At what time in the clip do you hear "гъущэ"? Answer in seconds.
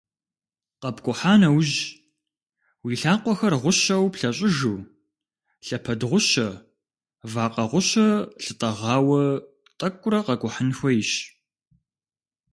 6.09-6.47, 7.71-8.07